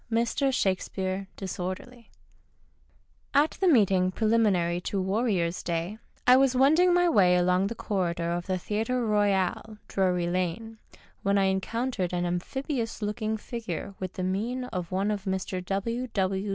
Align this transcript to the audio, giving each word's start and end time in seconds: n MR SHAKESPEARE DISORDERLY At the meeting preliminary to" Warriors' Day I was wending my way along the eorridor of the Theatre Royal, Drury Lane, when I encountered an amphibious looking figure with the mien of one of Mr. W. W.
n 0.11 0.17
MR 0.17 0.51
SHAKESPEARE 0.51 1.27
DISORDERLY 1.37 2.09
At 3.35 3.51
the 3.61 3.67
meeting 3.67 4.09
preliminary 4.11 4.81
to" 4.81 4.99
Warriors' 5.01 5.61
Day 5.61 5.99
I 6.25 6.37
was 6.37 6.55
wending 6.55 6.91
my 6.91 7.07
way 7.07 7.35
along 7.35 7.67
the 7.67 7.75
eorridor 7.75 8.35
of 8.35 8.47
the 8.47 8.57
Theatre 8.57 9.05
Royal, 9.05 9.77
Drury 9.87 10.25
Lane, 10.27 10.79
when 11.21 11.37
I 11.37 11.43
encountered 11.43 12.13
an 12.13 12.25
amphibious 12.25 13.03
looking 13.03 13.37
figure 13.37 13.93
with 13.99 14.13
the 14.13 14.23
mien 14.23 14.63
of 14.63 14.91
one 14.91 15.11
of 15.11 15.25
Mr. 15.25 15.63
W. 15.63 16.07
W. 16.07 16.49